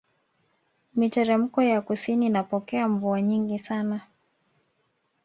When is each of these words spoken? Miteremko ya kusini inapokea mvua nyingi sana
Miteremko 0.95 1.61
ya 1.61 1.81
kusini 1.81 2.25
inapokea 2.25 2.87
mvua 2.87 3.21
nyingi 3.21 3.59
sana 3.59 4.01